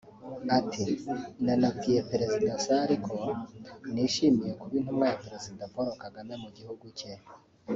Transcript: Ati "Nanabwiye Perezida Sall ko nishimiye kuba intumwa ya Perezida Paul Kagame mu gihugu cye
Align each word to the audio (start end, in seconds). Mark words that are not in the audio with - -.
Ati 0.57 0.85
"Nanabwiye 1.43 2.01
Perezida 2.11 2.51
Sall 2.65 2.89
ko 3.05 3.17
nishimiye 3.93 4.51
kuba 4.59 4.75
intumwa 4.79 5.05
ya 5.11 5.19
Perezida 5.23 5.63
Paul 5.73 5.89
Kagame 6.03 6.33
mu 6.43 6.49
gihugu 6.57 6.85
cye 6.99 7.11